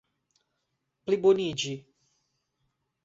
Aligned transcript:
pliboniĝi 1.05 1.77